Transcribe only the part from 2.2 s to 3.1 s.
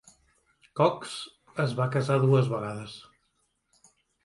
dues vegades.